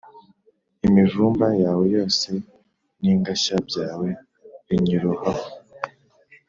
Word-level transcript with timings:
imivumba 0.87 1.47
yawe 1.63 1.83
yose 1.95 2.29
n’ingashya 3.01 3.55
byawe 3.67 4.09
binyirohaho. 4.65 5.45